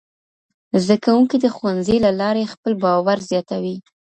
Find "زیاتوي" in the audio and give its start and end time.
3.29-3.75